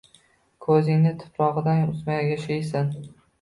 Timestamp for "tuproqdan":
1.23-1.85